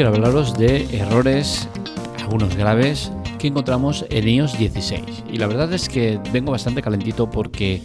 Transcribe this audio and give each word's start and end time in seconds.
quiero 0.00 0.14
hablaros 0.14 0.56
de 0.56 0.98
errores, 0.98 1.68
algunos 2.20 2.56
graves, 2.56 3.12
que 3.38 3.48
encontramos 3.48 4.06
en 4.08 4.28
iOS 4.28 4.56
16. 4.56 5.24
Y 5.30 5.36
la 5.36 5.46
verdad 5.46 5.70
es 5.74 5.90
que 5.90 6.18
vengo 6.32 6.52
bastante 6.52 6.80
calentito 6.80 7.28
porque 7.30 7.82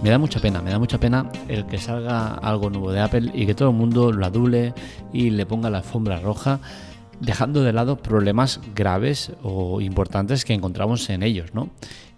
me 0.00 0.10
da 0.10 0.18
mucha 0.18 0.38
pena, 0.38 0.62
me 0.62 0.70
da 0.70 0.78
mucha 0.78 0.98
pena 0.98 1.28
el 1.48 1.66
que 1.66 1.78
salga 1.78 2.34
algo 2.34 2.70
nuevo 2.70 2.92
de 2.92 3.00
Apple 3.00 3.32
y 3.34 3.46
que 3.46 3.56
todo 3.56 3.70
el 3.70 3.74
mundo 3.74 4.12
lo 4.12 4.24
adule 4.24 4.74
y 5.12 5.30
le 5.30 5.44
ponga 5.44 5.68
la 5.68 5.78
alfombra 5.78 6.20
roja, 6.20 6.60
dejando 7.20 7.62
de 7.62 7.72
lado 7.72 7.96
problemas 7.96 8.60
graves 8.74 9.32
o 9.42 9.80
importantes 9.80 10.44
que 10.44 10.54
encontramos 10.54 11.08
en 11.10 11.22
ellos, 11.22 11.54
¿no? 11.54 11.70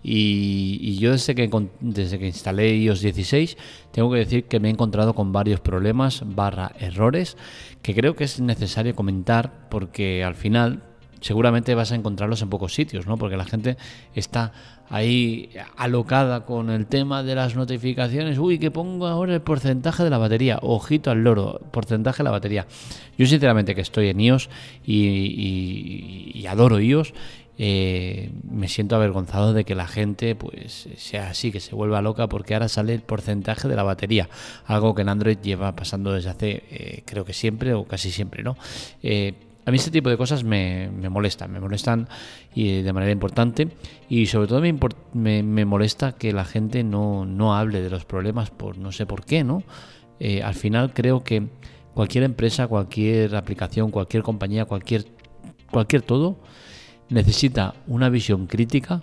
Y, 0.03 0.97
yo 0.99 1.13
desde 1.13 1.35
que, 1.35 1.51
desde 1.81 2.19
que 2.19 2.27
instalé 2.27 2.77
iOS 2.77 3.01
16 3.01 3.57
tengo 3.91 4.11
que 4.13 4.19
decir 4.19 4.45
que 4.45 4.61
me 4.61 4.69
he 4.69 4.71
encontrado 4.71 5.15
con 5.15 5.33
varios 5.33 5.61
problemas 5.61 6.23
barra 6.25 6.73
errores 6.79 7.37
que 7.83 7.95
creo 7.95 8.15
que 8.15 8.25
es 8.25 8.39
necesario 8.41 8.95
comentar 8.95 9.69
porque 9.69 10.23
al 10.23 10.37
final 10.37 10.85
seguramente 11.21 11.75
vas 11.75 11.93
a 11.93 11.95
encontrarlos 11.95 12.43
en 12.43 12.51
pocos 12.51 12.75
sitios, 12.75 13.07
¿no? 13.07 13.17
Porque 13.17 13.37
la 13.37 13.45
gente 13.45 13.77
está 14.15 14.53
ahí 14.91 15.51
alocada 15.77 16.45
con 16.45 16.71
el 16.71 16.87
tema 16.87 17.23
de 17.23 17.35
las 17.35 17.57
notificaciones. 17.57 18.39
Uy, 18.39 18.59
que 18.59 18.71
pongo 18.71 19.07
ahora 19.07 19.35
el 19.35 19.41
porcentaje 19.41 20.05
de 20.05 20.11
la 20.11 20.19
batería. 20.19 20.59
Ojito 20.63 21.11
al 21.11 21.23
loro, 21.23 21.61
porcentaje 21.71 22.19
de 22.19 22.25
la 22.25 22.31
batería. 22.31 22.67
Yo 23.17 23.27
sinceramente 23.27 23.75
que 23.75 23.81
estoy 23.81 24.09
en 24.09 24.21
iOS 24.21 24.49
y, 24.85 26.45
adoro 26.49 26.81
iOS. 26.81 27.13
Eh, 27.61 28.31
me 28.49 28.69
siento 28.69 28.95
avergonzado 28.95 29.53
de 29.53 29.65
que 29.65 29.75
la 29.75 29.89
gente 29.89 30.37
pues 30.37 30.89
sea 30.97 31.31
así, 31.31 31.51
que 31.51 31.59
se 31.59 31.75
vuelva 31.75 32.01
loca 32.01 32.29
porque 32.29 32.55
ahora 32.55 32.69
sale 32.69 32.95
el 32.95 33.01
porcentaje 33.01 33.67
de 33.67 33.75
la 33.75 33.83
batería, 33.83 34.29
algo 34.65 34.95
que 34.95 35.03
en 35.03 35.09
Android 35.09 35.39
lleva 35.43 35.75
pasando 35.75 36.13
desde 36.13 36.31
hace 36.31 36.63
eh, 36.71 37.03
creo 37.05 37.25
que 37.25 37.33
siempre 37.33 37.75
o 37.75 37.85
casi 37.85 38.13
siempre, 38.13 38.45
¿no? 38.45 38.57
Eh, 39.03 39.35
a 39.69 39.71
mí 39.71 39.77
este 39.77 39.91
tipo 39.91 40.09
de 40.09 40.17
cosas 40.17 40.45
me, 40.45 40.89
molestan, 41.11 41.53
me 41.53 41.61
molestan 41.61 42.09
y 42.55 42.81
de 42.81 42.91
manera 42.95 43.13
importante 43.13 43.69
y 44.09 44.25
sobre 44.25 44.49
todo 44.49 44.63
me, 44.63 45.43
me, 45.43 45.65
molesta 45.67 46.13
que 46.13 46.33
la 46.33 46.47
gente 46.47 46.83
no, 46.83 47.27
no, 47.27 47.55
hable 47.55 47.83
de 47.83 47.91
los 47.91 48.07
problemas 48.07 48.49
por 48.51 48.79
no 48.79 48.93
sé 48.93 49.05
por 49.05 49.27
qué, 49.27 49.45
¿no? 49.45 49.63
Eh, 50.21 50.43
al 50.43 50.55
final 50.55 50.95
creo 50.95 51.23
que 51.23 51.49
cualquier 51.93 52.25
empresa, 52.25 52.67
cualquier 52.67 53.37
aplicación, 53.37 53.91
cualquier 53.91 54.23
compañía, 54.23 54.65
cualquier, 54.65 55.05
cualquier 55.71 56.01
todo 56.01 56.41
necesita 57.11 57.75
una 57.87 58.09
visión 58.09 58.47
crítica 58.47 59.03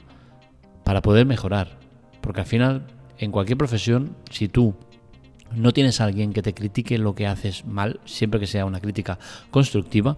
para 0.84 1.04
poder 1.04 1.28
mejorar. 1.28 1.78
Porque 2.22 2.42
al 2.42 2.48
final, 2.48 2.88
en 3.20 3.30
cualquier 3.30 3.60
profesión, 3.60 4.16
si 4.32 4.48
tú 4.48 4.74
no 5.54 5.72
tienes 5.72 6.02
a 6.02 6.06
alguien 6.06 6.34
que 6.34 6.42
te 6.42 6.54
critique 6.54 6.98
lo 6.98 7.16
que 7.16 7.28
haces 7.28 7.66
mal, 7.66 8.00
siempre 8.06 8.40
que 8.40 8.48
sea 8.48 8.66
una 8.66 8.82
crítica 8.82 9.20
constructiva, 9.52 10.18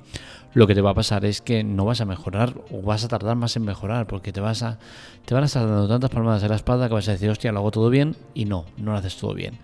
lo 0.53 0.65
que 0.65 0.73
te 0.73 0.81
va 0.81 0.91
a 0.91 0.95
pasar 0.95 1.25
es 1.25 1.41
que 1.41 1.63
no 1.63 1.85
vas 1.85 2.01
a 2.01 2.05
mejorar 2.05 2.53
o 2.71 2.81
vas 2.81 3.03
a 3.03 3.07
tardar 3.07 3.35
más 3.35 3.55
en 3.55 3.63
mejorar 3.63 4.07
porque 4.07 4.31
te 4.31 4.39
vas 4.39 4.63
a 4.63 4.79
te 5.25 5.33
van 5.33 5.43
a 5.43 5.45
estar 5.47 5.67
dando 5.67 5.87
tantas 5.87 6.09
palmadas 6.09 6.41
en 6.43 6.49
la 6.49 6.55
espalda 6.55 6.87
que 6.87 6.93
vas 6.93 7.07
a 7.09 7.11
decir, 7.11 7.29
hostia, 7.29 7.51
lo 7.51 7.59
hago 7.59 7.71
todo 7.71 7.89
bien 7.89 8.15
y 8.33 8.45
no, 8.45 8.65
no 8.77 8.93
lo 8.93 8.97
haces 8.97 9.17
todo 9.17 9.33
bien. 9.33 9.59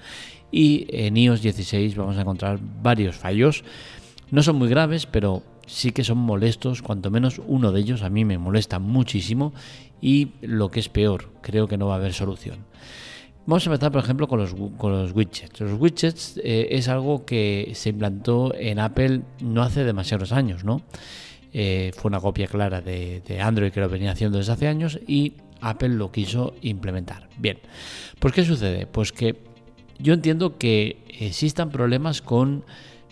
Y 0.52 0.86
en 0.90 1.18
iOS 1.18 1.42
16 1.42 1.96
vamos 1.96 2.18
a 2.18 2.22
encontrar 2.22 2.60
varios 2.84 3.16
fallos. 3.16 3.64
No 4.30 4.44
son 4.44 4.58
muy 4.58 4.68
graves, 4.68 5.08
pero 5.08 5.42
sí 5.66 5.92
que 5.92 6.04
son 6.04 6.18
molestos, 6.18 6.82
cuanto 6.82 7.10
menos 7.10 7.42
uno 7.48 7.72
de 7.72 7.80
ellos 7.80 8.04
a 8.04 8.10
mí 8.10 8.26
me 8.26 8.38
molesta 8.38 8.78
muchísimo 8.80 9.54
y 10.02 10.32
lo 10.42 10.70
que 10.70 10.80
es 10.80 10.90
peor, 10.90 11.32
creo 11.42 11.68
que 11.68 11.78
no 11.78 11.88
va 11.88 11.94
a 11.94 11.98
haber 11.98 12.14
solución. 12.14 12.58
Vamos 13.46 13.68
a 13.68 13.70
empezar, 13.70 13.92
por 13.92 14.02
ejemplo, 14.02 14.28
con 14.28 14.40
los, 14.40 14.56
con 14.78 14.92
los 14.94 15.12
widgets. 15.14 15.60
Los 15.60 15.80
widgets 15.80 16.40
eh, 16.44 16.68
es 16.72 16.88
algo 16.88 17.26
que 17.26 17.72
se 17.76 17.90
implantó 17.90 18.54
en 18.56 18.80
Apple 18.80 19.22
no 19.42 19.64
hace 19.64 19.84
demasiados 19.84 20.32
años, 20.32 20.64
¿no? 20.64 20.82
Eh, 21.52 21.92
fue 21.94 22.10
una 22.10 22.22
copia 22.22 22.48
clara 22.48 22.82
de, 22.82 23.22
Android 23.42 23.72
que 23.72 23.82
lo 23.82 23.90
venía 23.90 24.12
haciendo 24.12 24.38
desde 24.38 24.54
hace 24.54 24.68
años 24.68 25.00
y 25.08 25.34
Apple 25.60 25.90
lo 25.90 26.12
quiso 26.12 26.56
implementar. 26.62 27.28
Bien, 27.38 27.60
pues 28.20 28.34
¿qué 28.34 28.46
sucede? 28.46 28.88
Pues 28.88 29.12
que 29.12 29.36
yo 30.00 30.14
entiendo 30.14 30.58
que 30.58 30.98
existan 31.20 31.70
problemas 31.70 32.22
con 32.22 32.64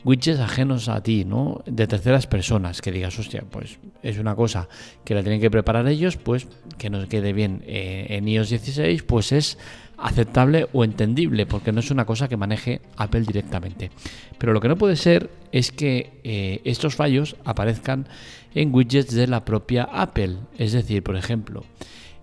widgets 0.03 0.39
ajenos 0.39 0.89
a 0.89 1.01
ti, 1.01 1.25
¿no? 1.25 1.63
De 1.65 1.87
terceras 1.87 2.27
personas, 2.27 2.81
que 2.81 2.91
digas, 2.91 3.17
hostia, 3.19 3.43
pues 3.49 3.79
es 4.03 4.17
una 4.17 4.35
cosa 4.35 4.67
que 5.03 5.13
la 5.13 5.21
tienen 5.21 5.41
que 5.41 5.51
preparar 5.51 5.87
ellos, 5.87 6.17
pues 6.17 6.47
que 6.77 6.89
nos 6.89 7.07
quede 7.07 7.33
bien 7.33 7.63
eh, 7.65 8.07
en 8.09 8.27
iOS 8.27 8.49
16, 8.49 9.03
pues 9.03 9.31
es 9.31 9.57
aceptable 9.97 10.67
o 10.73 10.83
entendible, 10.83 11.45
porque 11.45 11.71
no 11.71 11.79
es 11.79 11.91
una 11.91 12.05
cosa 12.05 12.27
que 12.27 12.37
maneje 12.37 12.81
Apple 12.97 13.21
directamente. 13.21 13.91
Pero 14.37 14.53
lo 14.53 14.59
que 14.59 14.67
no 14.67 14.77
puede 14.77 14.95
ser 14.95 15.29
es 15.51 15.71
que 15.71 16.19
eh, 16.23 16.61
estos 16.63 16.95
fallos 16.95 17.35
aparezcan 17.45 18.07
en 18.55 18.73
widgets 18.73 19.13
de 19.13 19.27
la 19.27 19.45
propia 19.45 19.83
Apple. 19.83 20.37
Es 20.57 20.71
decir, 20.71 21.03
por 21.03 21.15
ejemplo, 21.15 21.63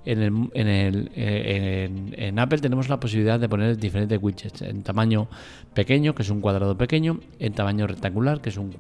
en, 0.09 0.23
el, 0.23 0.33
en, 0.55 0.69
el, 0.69 1.11
eh, 1.15 1.91
en, 2.13 2.39
Apple 2.39 2.59
tenemos 2.59 2.89
la 2.89 2.99
posibilidad 2.99 3.39
de 3.39 3.47
poner 3.47 3.77
diferentes 3.77 4.19
widgets 4.21 4.63
en 4.63 4.83
tamaño 4.83 5.29
pequeño, 5.75 6.15
que 6.15 6.23
es 6.23 6.31
un 6.31 6.41
cuadrado 6.41 6.79
pequeño, 6.79 7.21
en 7.39 7.53
tamaño 7.53 7.87
rectangular, 7.87 8.41
que 8.41 8.49
es 8.49 8.57
un 8.57 8.75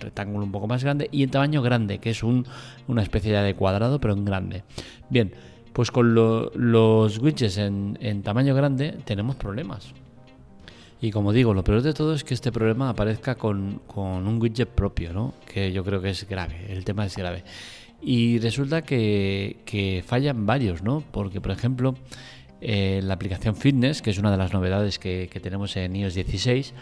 rectángulo 0.00 0.44
un 0.44 0.50
poco 0.50 0.66
más 0.66 0.82
grande, 0.82 1.08
y 1.12 1.22
en 1.22 1.30
tamaño 1.30 1.62
grande, 1.62 1.98
que 1.98 2.10
es 2.10 2.24
un, 2.24 2.44
una 2.88 3.02
especie 3.02 3.32
de 3.32 3.54
cuadrado, 3.54 4.00
pero 4.00 4.14
en 4.14 4.24
grande. 4.24 4.64
Bien, 5.08 5.32
pues 5.72 5.92
con 5.92 6.14
los 6.14 7.18
widgets 7.18 7.58
en, 7.58 8.22
tamaño 8.24 8.52
grande 8.52 8.98
tenemos 9.04 9.36
problemas. 9.36 9.94
Y 11.00 11.12
como 11.12 11.32
digo, 11.32 11.54
lo 11.54 11.62
peor 11.62 11.82
de 11.82 11.94
todo 11.94 12.12
es 12.12 12.24
que 12.24 12.34
este 12.34 12.50
problema 12.50 12.88
aparezca 12.88 13.36
con, 13.36 13.82
un 13.94 14.42
widget 14.42 14.68
propio, 14.68 15.12
¿no? 15.12 15.34
Que 15.46 15.70
yo 15.72 15.84
creo 15.84 16.02
que 16.02 16.10
es 16.10 16.28
grave, 16.28 16.66
el 16.68 16.84
tema 16.84 17.06
es 17.06 17.16
grave. 17.16 17.44
Y 18.02 18.40
resulta 18.40 18.82
que, 18.82 20.02
fallan 20.04 20.44
varios, 20.44 20.82
¿no? 20.82 21.04
Porque, 21.12 21.40
por 21.40 21.52
ejemplo, 21.52 21.94
eh, 22.60 23.00
la 23.02 23.14
aplicación 23.14 23.54
Fitness, 23.54 24.02
que 24.02 24.10
es 24.10 24.18
una 24.18 24.32
de 24.32 24.36
las 24.36 24.52
novedades 24.52 24.98
que, 24.98 25.28
tenemos 25.40 25.76
en 25.76 25.94
iOS 25.94 26.14
16, 26.14 26.74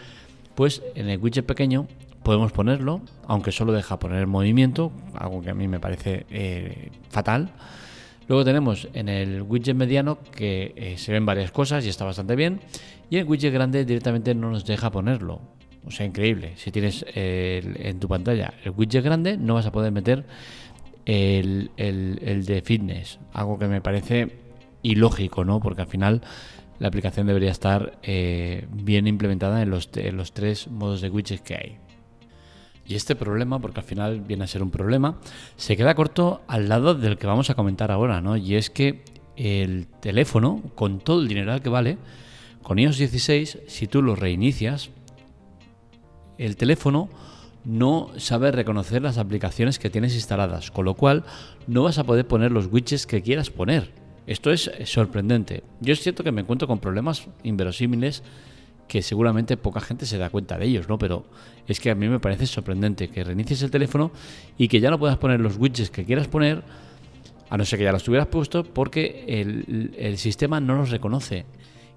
pues 0.55 0.81
en 0.95 1.09
el 1.09 1.19
widget 1.19 1.45
pequeño 1.45 1.87
podemos 2.23 2.51
ponerlo, 2.51 3.01
aunque 3.27 3.51
solo 3.51 3.71
deja 3.71 3.99
poner 3.99 4.19
el 4.19 4.27
movimiento, 4.27 4.91
algo 5.13 5.41
que 5.41 5.51
a 5.51 5.53
mí 5.53 5.67
me 5.67 5.79
parece 5.79 6.25
eh, 6.31 6.89
fatal. 7.09 7.51
Luego 8.27 8.43
tenemos 8.43 8.87
en 8.93 9.07
el 9.07 9.43
widget 9.43 9.75
mediano 9.75 10.17
que 10.35 10.73
eh, 10.75 10.97
se 10.97 11.11
ven 11.11 11.25
varias 11.25 11.51
cosas 11.51 11.85
y 11.85 11.89
está 11.89 12.03
bastante 12.03 12.35
bien. 12.35 12.61
Y 13.11 13.17
el 13.17 13.25
widget 13.25 13.53
grande 13.53 13.85
directamente 13.85 14.33
no 14.33 14.49
nos 14.49 14.65
deja 14.65 14.89
ponerlo. 14.89 15.41
O 15.85 15.91
sea, 15.91 16.05
increíble. 16.05 16.53
Si 16.57 16.71
tienes 16.71 17.03
en 17.15 17.99
tu 17.99 18.07
pantalla 18.07 18.53
el 18.63 18.71
widget 18.71 19.03
grande, 19.03 19.35
no 19.35 19.55
vas 19.55 19.65
a 19.65 19.71
poder 19.71 19.91
meter 19.91 20.25
el, 21.05 21.71
de 21.75 22.61
fitness. 22.63 23.19
Algo 23.33 23.57
que 23.57 23.67
me 23.67 23.81
parece 23.81 24.29
ilógico, 24.83 25.45
¿no? 25.45 25.59
Porque 25.59 25.81
al 25.81 25.87
final 25.87 26.21
la 26.79 26.87
aplicación 26.87 27.27
debería 27.27 27.51
estar 27.51 27.99
eh, 28.03 28.67
bien 28.71 29.07
implementada 29.07 29.61
en 29.61 29.69
los, 29.69 29.91
tres 29.91 30.67
modos 30.67 31.01
de 31.01 31.09
widgets 31.09 31.41
que 31.41 31.55
hay. 31.55 31.77
Y 32.87 32.95
este 32.95 33.15
problema, 33.15 33.59
porque 33.59 33.79
al 33.79 33.85
final 33.85 34.21
viene 34.21 34.43
a 34.43 34.47
ser 34.47 34.63
un 34.63 34.71
problema, 34.71 35.19
se 35.55 35.77
queda 35.77 35.95
corto 35.95 36.41
al 36.47 36.67
lado 36.67 36.95
del 36.95 37.17
que 37.17 37.27
vamos 37.27 37.49
a 37.49 37.55
comentar 37.55 37.91
ahora, 37.91 38.21
¿no? 38.21 38.35
Y 38.35 38.55
es 38.55 38.69
que 38.69 39.03
el 39.37 39.87
teléfono, 40.01 40.61
con 40.75 40.99
todo 40.99 41.21
el 41.21 41.27
dinero 41.27 41.59
que 41.61 41.69
vale, 41.69 41.97
con 42.63 42.79
iOS 42.79 42.97
16, 42.97 43.59
si 43.67 43.87
tú 43.87 44.01
lo 44.01 44.15
reinicias, 44.15 44.89
el 46.37 46.57
teléfono 46.57 47.09
no 47.63 48.09
sabe 48.17 48.51
reconocer 48.51 49.01
las 49.01 49.17
aplicaciones 49.17 49.79
que 49.79 49.89
tienes 49.89 50.15
instaladas, 50.15 50.71
con 50.71 50.85
lo 50.85 50.95
cual 50.95 51.23
no 51.67 51.83
vas 51.83 51.97
a 51.97 52.03
poder 52.03 52.27
poner 52.27 52.51
los 52.51 52.67
widgets 52.67 53.05
que 53.05 53.21
quieras 53.21 53.49
poner. 53.49 53.91
Esto 54.27 54.51
es 54.51 54.71
sorprendente. 54.85 55.63
Yo 55.79 55.93
es 55.93 56.01
cierto 56.01 56.23
que 56.23 56.31
me 56.31 56.41
encuentro 56.41 56.67
con 56.67 56.79
problemas 56.79 57.27
inverosímiles 57.43 58.23
que 58.91 59.01
seguramente 59.01 59.55
poca 59.55 59.79
gente 59.79 60.05
se 60.05 60.17
da 60.17 60.29
cuenta 60.29 60.57
de 60.57 60.65
ellos, 60.65 60.89
¿no? 60.89 60.97
Pero 60.97 61.25
es 61.65 61.79
que 61.79 61.91
a 61.91 61.95
mí 61.95 62.09
me 62.09 62.19
parece 62.19 62.45
sorprendente 62.45 63.07
que 63.07 63.23
reinicies 63.23 63.61
el 63.63 63.71
teléfono 63.71 64.11
y 64.57 64.67
que 64.67 64.81
ya 64.81 64.89
no 64.89 64.99
puedas 64.99 65.17
poner 65.17 65.39
los 65.39 65.55
widgets 65.55 65.89
que 65.89 66.03
quieras 66.03 66.27
poner, 66.27 66.61
a 67.49 67.57
no 67.57 67.63
ser 67.63 67.79
que 67.79 67.85
ya 67.85 67.93
los 67.93 68.03
tuvieras 68.03 68.27
puesto, 68.27 68.65
porque 68.65 69.23
el, 69.27 70.17
sistema 70.17 70.59
no 70.59 70.75
los 70.75 70.89
reconoce. 70.89 71.45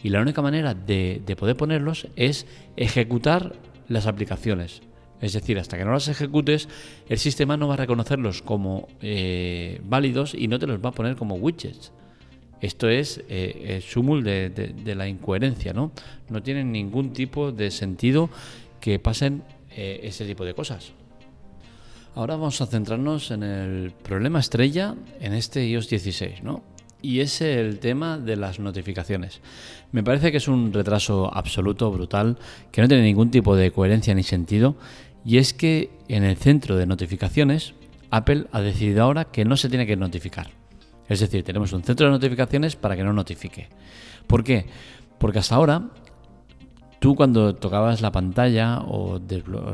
Y 0.04 0.10
la 0.10 0.20
única 0.20 0.40
manera 0.40 0.74
de, 0.74 1.20
poder 1.36 1.56
ponerlos 1.56 2.06
es 2.14 2.46
ejecutar 2.76 3.54
las 3.88 4.06
aplicaciones. 4.06 4.82
Es 5.24 5.32
decir, 5.32 5.58
hasta 5.58 5.78
que 5.78 5.86
no 5.86 5.92
las 5.92 6.08
ejecutes, 6.08 6.68
el 7.08 7.18
sistema 7.18 7.56
no 7.56 7.66
va 7.66 7.74
a 7.74 7.76
reconocerlos 7.78 8.42
como 8.42 8.88
eh, 9.00 9.80
válidos 9.82 10.34
y 10.34 10.48
no 10.48 10.58
te 10.58 10.66
los 10.66 10.84
va 10.84 10.90
a 10.90 10.92
poner 10.92 11.16
como 11.16 11.36
widgets. 11.36 11.92
Esto 12.60 12.90
es 12.90 13.24
eh, 13.30 13.76
el 13.76 13.82
sumul 13.82 14.22
de, 14.22 14.94
la 14.94 15.08
incoherencia, 15.08 15.72
¿no? 15.72 15.92
No 16.28 16.42
tiene 16.42 16.62
ningún 16.62 17.14
tipo 17.14 17.52
de 17.52 17.70
sentido 17.70 18.28
que 18.82 18.98
pasen 18.98 19.44
eh, 19.70 20.00
ese 20.02 20.26
tipo 20.26 20.44
de 20.44 20.52
cosas. 20.52 20.92
Ahora 22.14 22.36
vamos 22.36 22.60
a 22.60 22.66
centrarnos 22.66 23.30
en 23.30 23.44
el 23.44 23.92
problema 23.92 24.40
estrella 24.40 24.94
en 25.20 25.32
este 25.32 25.66
iOS 25.66 25.88
16, 25.88 26.42
¿no? 26.42 26.62
Y 27.00 27.20
es 27.20 27.40
el 27.40 27.78
tema 27.80 28.18
de 28.18 28.36
las 28.36 28.60
notificaciones. 28.60 29.40
Me 29.92 30.02
parece 30.02 30.30
que 30.30 30.38
es 30.38 30.48
un 30.48 30.72
retraso 30.72 31.30
absoluto, 31.34 31.90
brutal, 31.90 32.38
que 32.72 32.80
no 32.80 32.88
tiene 32.88 33.04
ningún 33.04 33.30
tipo 33.30 33.56
de 33.56 33.70
coherencia 33.72 34.14
ni 34.14 34.22
sentido 34.22 34.76
Y 35.24 35.38
es 35.38 35.54
que 35.54 35.90
en 36.08 36.24
el 36.24 36.36
centro 36.36 36.76
de 36.76 36.86
notificaciones, 36.86 37.74
Apple 38.10 38.46
ha 38.52 38.60
decidido 38.60 39.02
ahora 39.02 39.24
que 39.24 39.44
no 39.44 39.56
se 39.56 39.68
tiene 39.68 39.86
que 39.86 39.96
notificar. 39.96 40.50
Es 41.08 41.20
decir, 41.20 41.42
tenemos 41.42 41.72
un 41.72 41.82
centro 41.82 42.06
de 42.06 42.12
notificaciones 42.12 42.76
para 42.76 42.96
que 42.96 43.04
no 43.04 43.12
notifique. 43.12 43.68
¿Por 44.26 44.44
qué? 44.44 44.66
Porque 45.18 45.38
hasta 45.38 45.54
ahora 45.54 45.82
tú 47.04 47.14
cuando 47.14 47.54
tocabas 47.54 48.00
la 48.00 48.10
pantalla 48.10 48.78
o, 48.78 49.20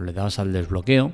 le 0.02 0.12
dabas 0.12 0.41
al 0.41 0.52
desbloqueo, 0.52 1.12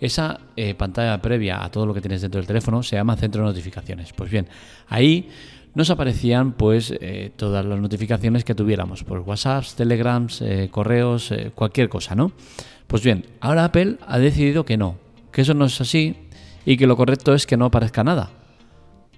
esa 0.00 0.40
eh, 0.56 0.74
pantalla 0.74 1.20
previa 1.20 1.62
a 1.62 1.70
todo 1.70 1.84
lo 1.84 1.92
que 1.92 2.00
tienes 2.00 2.22
dentro 2.22 2.38
del 2.38 2.46
teléfono 2.46 2.82
se 2.82 2.96
llama 2.96 3.16
centro 3.16 3.42
de 3.42 3.48
notificaciones. 3.48 4.12
Pues 4.14 4.30
bien, 4.30 4.48
ahí 4.88 5.28
nos 5.74 5.90
aparecían 5.90 6.52
pues 6.52 6.94
eh, 6.98 7.32
todas 7.36 7.66
las 7.66 7.78
notificaciones 7.78 8.44
que 8.44 8.54
tuviéramos, 8.54 9.04
por 9.04 9.18
WhatsApp, 9.20 9.64
Telegrams, 9.76 10.40
eh, 10.40 10.68
correos, 10.70 11.34
cualquier 11.54 11.90
cosa, 11.90 12.14
¿no? 12.14 12.32
Pues 12.88 13.02
bien, 13.02 13.26
ahora 13.40 13.66
Apple 13.66 13.98
ha 14.06 14.18
decidido 14.18 14.64
que 14.64 14.78
no, 14.78 14.96
que 15.30 15.42
eso 15.42 15.52
no 15.52 15.66
es 15.66 15.78
así 15.78 16.16
y 16.64 16.78
que 16.78 16.86
lo 16.86 16.96
correcto 16.96 17.34
es 17.34 17.46
que 17.46 17.58
no 17.58 17.66
aparezca 17.66 18.02
nada. 18.02 18.30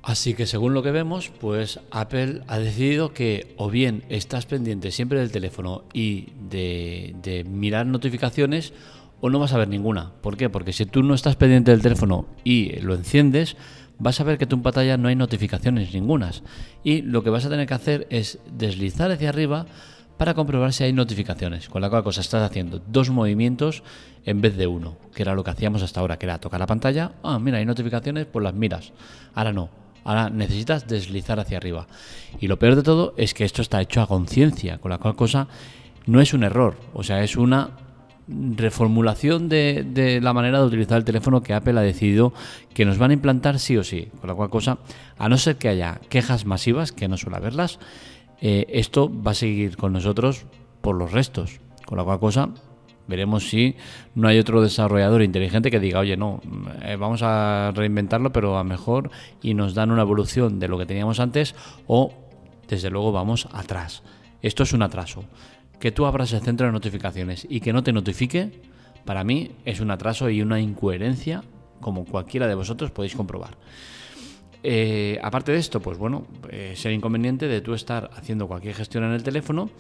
Así 0.03 0.35
que 0.35 0.47
según 0.47 0.75
lo 0.75 0.83
que 0.83 0.91
vemos, 0.91 1.31
pues 1.41 1.79
Apple 1.93 2.43
ha 2.49 2.59
decidido 2.59 3.13
que 3.15 3.55
o 3.57 3.71
bien 3.71 4.03
estás 4.09 4.45
pendiente 4.47 4.91
siempre 4.91 5.21
del 5.21 5.31
teléfono 5.31 5.85
y 5.93 6.31
de, 6.49 7.47
mirar 7.49 7.87
notificaciones 7.87 8.73
o 9.21 9.31
no 9.31 9.39
vas 9.39 9.53
a 9.53 9.59
ver 9.59 9.69
ninguna. 9.69 10.15
¿Por 10.21 10.37
qué? 10.37 10.51
Porque 10.51 10.73
si 10.73 10.85
tú 10.85 11.05
no 11.05 11.15
estás 11.15 11.37
pendiente 11.37 11.71
del 11.71 11.83
teléfono 11.83 12.27
y 12.43 12.73
lo 12.81 12.95
enciendes, 12.95 13.57
vas 14.01 14.21
a 14.21 14.25
ver 14.25 14.37
que 14.37 14.47
tu 14.47 14.61
pantalla 14.63 14.97
no 14.97 15.07
hay 15.07 15.15
notificaciones 15.15 15.95
ningunas. 15.95 16.43
Y 16.83 17.03
lo 17.03 17.23
que 17.23 17.31
vas 17.31 17.45
a 17.45 17.51
tener 17.51 17.69
que 17.69 17.75
hacer 17.75 18.09
es 18.11 18.41
deslizar 18.51 19.13
hacia 19.13 19.29
arriba 19.29 19.67
para 20.21 20.35
comprobar 20.35 20.75
si 20.75 20.85
hay 20.85 20.93
notificaciones. 20.93 21.71
Con 21.71 21.81
la 21.81 21.89
cual 21.89 22.03
cosa 22.03 22.21
estás 22.21 22.43
haciendo 22.43 22.79
dos 22.87 23.09
movimientos 23.09 23.83
en 24.27 24.43
vez 24.43 24.55
de 24.55 24.67
uno, 24.67 24.99
que 25.15 25.23
era 25.23 25.35
lo 25.35 25.43
que 25.43 25.51
hacíamos 25.51 25.83
hasta 25.83 25.99
ahora, 25.99 26.19
que 26.19 26.27
era 26.27 26.39
tocar 26.39 26.61
la 26.61 26.67
pantalla, 26.67 27.13
ah, 27.23 27.39
mira, 27.39 27.57
hay 27.57 27.65
notificaciones, 27.65 28.27
pues 28.27 28.45
las 28.45 28.53
miras. 28.53 28.93
Ahora 29.33 29.55
no, 29.55 29.71
Ahora 30.05 30.29
necesitas 30.29 30.87
deslizar 30.87 31.41
hacia 31.41 31.57
arriba. 31.57 31.87
Y 32.39 32.49
lo 32.49 32.59
peor 32.59 32.77
de 32.77 32.83
todo 32.83 33.15
es 33.17 33.33
que 33.33 33.47
esto 33.47 33.63
está 33.63 33.81
hecho 33.81 34.03
a 34.03 34.07
conciencia, 34.07 34.77
con 34.77 34.91
la 34.91 34.99
cual 34.99 35.17
cosa 35.17 35.49
no 36.05 36.21
es 36.21 36.35
un 36.35 36.45
error, 36.45 36.77
o 36.93 37.03
sea, 37.03 37.25
es 37.25 37.37
una 37.37 37.71
reformulación 38.29 39.49
de, 39.49 40.21
la 40.23 40.35
manera 40.35 40.61
de 40.61 40.67
utilizar 40.67 40.99
el 40.99 41.05
teléfono 41.05 41.43
que 41.43 41.55
Apple 41.55 41.79
ha 41.79 41.83
decidido 41.83 42.35
que 42.75 42.85
nos 42.85 42.99
van 42.99 43.11
a 43.11 43.15
implantar 43.15 43.59
sí 43.59 43.79
o 43.79 43.85
sí. 43.85 44.09
Con 44.21 44.29
la 44.29 44.35
cual 44.35 44.51
cosa, 44.51 44.77
a 45.17 45.31
no 45.31 45.39
ser 45.39 45.57
que 45.57 45.69
haya 45.69 45.99
quejas 46.11 46.45
masivas, 46.45 46.93
que 46.93 47.09
no 47.09 47.17
suele 47.17 47.39
haberlas, 47.39 47.79
eh, 48.41 48.67
esto 48.69 49.11
va 49.11 49.33
a 49.33 49.35
seguir 49.35 49.77
con 49.77 49.93
nosotros 49.93 50.47
por 50.81 50.97
los 50.97 51.13
restos. 51.13 51.61
Con 51.87 51.99
la 51.99 52.05
cual 52.05 52.21
cosa, 52.21 52.51
Veremos 53.11 53.49
si 53.49 53.75
no 54.15 54.29
hay 54.29 54.39
otro 54.39 54.63
desarrollador 54.63 55.23
inteligente 55.23 55.69
que 55.73 55.81
diga, 55.81 55.99
oye, 55.99 56.17
no, 56.17 56.41
eh, 56.81 56.95
vamos 56.95 57.23
a 57.25 57.73
reinventarlo, 57.75 58.33
pero 58.33 58.57
a 58.57 58.63
mejor 58.63 59.11
y 59.43 59.55
nos 59.55 59.75
dan 59.75 59.91
una 59.91 60.03
evolución 60.03 60.61
de 60.61 60.69
lo 60.69 60.79
que 60.79 60.87
teníamos 60.87 61.19
antes 61.19 61.57
o, 61.89 62.13
desde 62.69 62.89
luego, 62.89 63.11
vamos 63.11 63.49
atrás. 63.53 64.05
Esto 64.43 64.63
es 64.63 64.73
un 64.73 64.83
atraso. 64.83 65.25
Que 65.81 65.91
tú 65.91 66.07
abras 66.07 66.33
el 66.33 66.41
centro 66.41 66.69
de 66.69 66.73
notificaciones 66.73 67.49
y 67.51 67.59
que 67.59 67.73
no 67.73 67.83
te 67.83 67.93
notifique, 67.93 68.63
para 69.05 69.25
mí 69.25 69.57
es 69.65 69.81
un 69.81 69.91
atraso 69.91 70.31
y 70.31 70.41
una 70.41 70.61
incoherencia, 70.61 71.43
como 71.81 72.05
cualquiera 72.05 72.47
de 72.47 72.55
vosotros 72.55 72.93
podéis 72.93 73.17
comprobar. 73.17 73.57
Eh, 74.63 75.19
aparte 75.23 75.53
de 75.53 75.59
esto, 75.59 75.81
pues 75.81 75.99
bueno, 75.99 76.27
eh, 76.51 76.75
ser 76.77 76.93
inconveniente 76.93 77.49
de 77.49 77.61
tú 77.61 77.75
estar 77.75 78.11
haciendo 78.15 78.47
cualquier 78.47 78.75
gestión 78.75 79.05
en 79.05 79.13
el 79.13 79.23
teléfono 79.23 79.71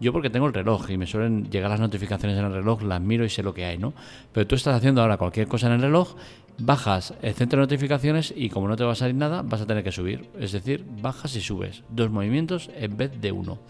yo 0.00 0.12
porque 0.12 0.30
tengo 0.30 0.46
el 0.46 0.52
reloj 0.52 0.90
y 0.90 0.98
me 0.98 1.06
suelen 1.06 1.50
llegar 1.50 1.70
las 1.70 1.80
notificaciones 1.80 2.36
en 2.38 2.44
el 2.44 2.52
reloj, 2.52 2.82
las 2.82 3.00
miro 3.00 3.24
y 3.24 3.30
sé 3.30 3.42
lo 3.42 3.54
que 3.54 3.64
hay, 3.64 3.78
¿no? 3.78 3.94
Pero 4.32 4.46
tú 4.46 4.54
estás 4.54 4.74
haciendo 4.74 5.00
ahora 5.00 5.16
cualquier 5.16 5.46
cosa 5.46 5.68
en 5.68 5.74
el 5.74 5.82
reloj, 5.82 6.16
bajas 6.58 7.14
el 7.22 7.34
centro 7.34 7.58
de 7.58 7.66
notificaciones 7.66 8.34
y 8.36 8.48
como 8.48 8.68
no 8.68 8.76
te 8.76 8.84
va 8.84 8.92
a 8.92 8.96
salir 8.96 9.14
nada, 9.14 9.42
vas 9.42 9.60
a 9.60 9.66
tener 9.66 9.84
que 9.84 9.92
subir. 9.92 10.28
Es 10.38 10.52
decir, 10.52 10.84
bajas 11.00 11.36
y 11.36 11.40
subes. 11.40 11.84
Dos 11.88 12.10
movimientos 12.10 12.70
en 12.76 12.96
vez 12.96 13.20
de 13.20 13.32
uno. 13.32 13.60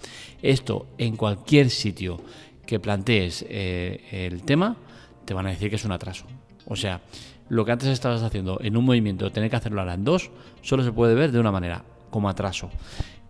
Esto 0.40 0.86
en 0.98 1.16
cualquier 1.16 1.70
sitio 1.70 2.20
que 2.66 2.80
plantees 2.80 3.44
eh, 3.48 4.00
el 4.10 4.42
tema, 4.42 4.76
te 5.26 5.34
van 5.34 5.46
a 5.46 5.50
decir 5.50 5.68
que 5.68 5.76
es 5.76 5.84
un 5.84 5.92
atraso. 5.92 6.24
O 6.66 6.76
sea, 6.76 7.02
lo 7.48 7.64
que 7.64 7.72
antes 7.72 7.88
estabas 7.88 8.22
haciendo 8.22 8.58
en 8.62 8.76
un 8.76 8.84
movimiento, 8.84 9.30
tener 9.30 9.50
que 9.50 9.56
hacerlo 9.56 9.80
ahora 9.80 9.94
en 9.94 10.04
dos, 10.04 10.30
solo 10.62 10.82
se 10.82 10.92
puede 10.92 11.14
ver 11.14 11.32
de 11.32 11.40
una 11.40 11.52
manera, 11.52 11.84
como 12.10 12.28
atraso. 12.28 12.70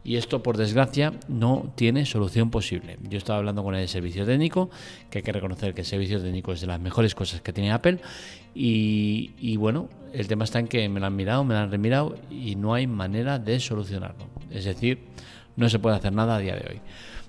Y 0.05 0.17
esto, 0.17 0.43
por 0.43 0.59
desgracia, 0.59 1.15
no 1.29 1.73
tiene 1.77 2.05
solución 2.05 2.51
posible. 2.51 2.99
Yo 3.09 3.17
estaba 3.17 3.39
hablando 3.39 3.65
con 3.65 3.75
el 3.75 3.89
servicio 3.89 4.27
técnico, 4.27 4.69
que 5.09 5.19
hay 5.19 5.23
que 5.23 5.33
reconocer 5.33 5.73
que 5.73 5.81
el 5.81 5.87
servicio 5.87 6.21
técnico 6.21 6.53
es 6.53 6.61
de 6.61 6.67
las 6.67 6.79
mejores 6.79 7.15
cosas 7.15 7.41
que 7.41 7.55
tiene 7.55 7.73
Apple. 7.73 8.01
Y, 8.55 9.57
bueno, 9.57 9.89
el 10.13 10.29
tema 10.29 10.45
está 10.45 10.59
en 10.59 10.69
que 10.69 10.87
me 10.91 11.01
lo 11.01 11.07
han 11.07 11.17
mirado, 11.17 11.43
me 11.43 11.55
lo 11.55 11.61
han 11.61 11.71
remirado 11.71 12.17
y 12.31 12.55
no 12.55 12.75
hay 12.75 12.87
manera 12.87 13.39
de 13.39 13.59
solucionarlo. 13.59 14.27
Es 14.51 14.67
decir, 14.67 14.99
no 15.57 15.71
se 15.71 15.79
puede 15.79 15.97
hacer 15.97 16.13
nada 16.13 16.37
a 16.37 16.39
día 16.39 16.55
de 16.55 16.69
hoy. 16.71 16.81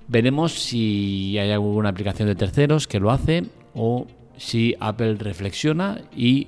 Veremos 0.09 0.51
si 0.51 1.37
hay 1.37 1.51
alguna 1.51 1.89
aplicación 1.89 2.27
de 2.27 2.35
terceros 2.35 2.87
que 2.87 2.99
lo 2.99 3.09
hace 3.09 3.45
o 3.73 4.05
si 4.37 4.75
Apple 4.81 5.15
reflexiona 5.15 6.01
y 6.15 6.47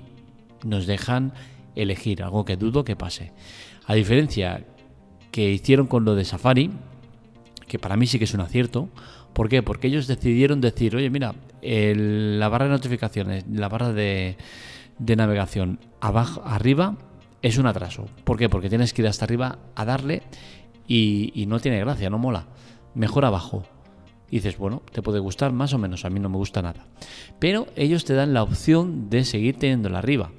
nos 0.68 0.86
dejan 0.86 1.34
elegir, 1.76 2.24
algo 2.24 2.46
que 2.46 2.58
dudo 2.58 2.84
que 2.84 2.96
pase. 2.96 3.32
A 3.86 3.94
diferencia 3.94 4.66
que 5.32 5.52
hicieron 5.52 5.88
con 5.88 6.06
lo 6.06 6.16
de 6.16 6.26
Safari, 6.26 6.72
que 7.68 7.80
para 7.80 7.98
mí 7.98 8.08
sí 8.08 8.18
que 8.18 8.26
es 8.26 8.34
un 8.34 8.42
acierto. 8.42 8.90
¿Por 9.34 9.50
qué? 9.50 9.62
Porque 9.62 9.88
ellos 9.88 10.08
decidieron 10.08 10.62
decir, 10.62 10.96
oye, 10.96 11.10
mira, 11.10 11.36
la 11.62 12.50
barra 12.50 12.66
de 12.66 12.72
notificaciones, 12.72 13.46
la 13.52 13.70
barra 13.70 13.94
de, 13.94 14.38
navegación 15.00 15.80
abajo, 16.02 16.42
arriba, 16.46 16.98
es 17.42 17.58
un 17.58 17.68
atraso. 17.68 18.08
¿Por 18.24 18.38
qué? 18.38 18.50
Porque 18.50 18.70
tienes 18.70 18.94
que 18.94 19.04
ir 19.04 19.08
hasta 19.08 19.26
arriba 19.26 19.60
a 19.76 19.86
darle 19.86 20.24
y 20.88 21.46
no 21.48 21.60
tiene 21.60 21.80
gracia, 21.80 22.10
no 22.10 22.18
mola. 22.18 22.48
Mejor 22.96 23.26
abajo. 23.26 23.64
Y 24.30 24.38
dices, 24.38 24.58
bueno, 24.58 24.82
te 24.92 25.02
puede 25.02 25.20
gustar 25.20 25.52
más 25.54 25.74
o 25.74 25.78
menos, 25.78 26.06
a 26.06 26.10
mí 26.10 26.20
no 26.20 26.30
me 26.30 26.38
gusta 26.38 26.62
nada. 26.62 26.86
Pero 27.40 27.68
ellos 27.76 28.06
te 28.06 28.14
dan 28.14 28.34
la 28.34 28.44
opción 28.44 29.10
de 29.10 29.24
seguir 29.24 29.58
teniéndola 29.58 30.00
arriba. 30.00 30.32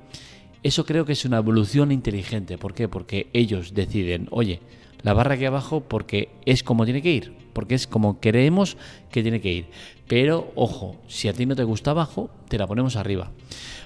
Eso 0.62 0.84
creo 0.84 1.04
que 1.04 1.12
es 1.12 1.24
una 1.24 1.38
evolución 1.38 1.92
inteligente. 1.92 2.58
¿Por 2.58 2.74
qué? 2.74 2.88
Porque 2.88 3.28
ellos 3.32 3.74
deciden, 3.74 4.28
oye, 4.30 4.60
la 5.02 5.14
barra 5.14 5.34
aquí 5.34 5.44
abajo 5.44 5.80
porque 5.80 6.28
es 6.44 6.62
como 6.62 6.84
tiene 6.84 7.02
que 7.02 7.12
ir, 7.12 7.32
porque 7.52 7.74
es 7.74 7.86
como 7.86 8.20
queremos 8.20 8.76
que 9.10 9.22
tiene 9.22 9.40
que 9.40 9.52
ir. 9.52 9.66
Pero 10.08 10.50
ojo, 10.56 10.96
si 11.06 11.28
a 11.28 11.32
ti 11.32 11.46
no 11.46 11.54
te 11.54 11.64
gusta 11.64 11.92
abajo, 11.92 12.30
te 12.48 12.58
la 12.58 12.66
ponemos 12.66 12.96
arriba. 12.96 13.30